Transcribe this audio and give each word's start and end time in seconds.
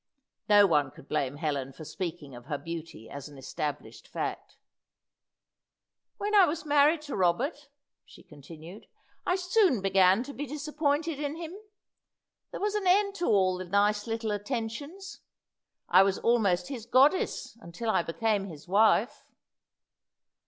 No 0.49 0.65
one 0.65 0.89
could 0.89 1.07
blame 1.07 1.35
Helen 1.35 1.73
for 1.73 1.85
speaking 1.85 2.33
of 2.33 2.45
her 2.47 2.57
beauty 2.57 3.07
as 3.07 3.29
an 3.29 3.37
established 3.37 4.07
fact. 4.07 4.57
"When 6.17 6.33
I 6.33 6.45
was 6.47 6.65
married 6.65 7.03
to 7.03 7.15
Robert," 7.15 7.69
she 8.03 8.23
continued, 8.23 8.87
"I 9.27 9.35
soon 9.35 9.79
began 9.79 10.23
to 10.23 10.33
be 10.33 10.47
disappointed 10.47 11.19
in 11.19 11.35
him. 11.35 11.53
There 12.49 12.59
was 12.59 12.73
an 12.73 12.87
end 12.87 13.13
to 13.17 13.27
all 13.27 13.59
the 13.59 13.65
nice 13.65 14.07
little 14.07 14.31
attentions. 14.31 15.19
I 15.87 16.01
was 16.01 16.17
almost 16.17 16.69
his 16.69 16.87
goddess 16.87 17.55
until 17.61 17.91
I 17.91 18.01
became 18.01 18.45
his 18.47 18.67
wife." 18.67 19.23